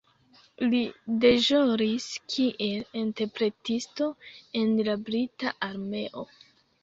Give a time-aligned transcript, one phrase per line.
[0.69, 0.77] Li
[1.23, 4.07] deĵoris kiel interpretisto
[4.61, 6.27] en la brita armeo.